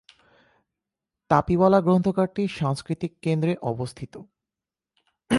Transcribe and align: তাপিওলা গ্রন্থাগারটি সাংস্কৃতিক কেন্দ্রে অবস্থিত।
তাপিওলা 1.29 1.79
গ্রন্থাগারটি 1.81 2.43
সাংস্কৃতিক 2.47 3.11
কেন্দ্রে 3.21 3.53
অবস্থিত। 3.61 4.13